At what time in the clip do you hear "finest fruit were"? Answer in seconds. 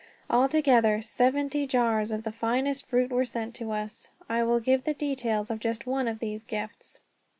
2.31-3.23